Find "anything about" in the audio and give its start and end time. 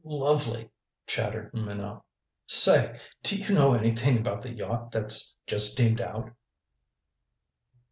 3.75-4.41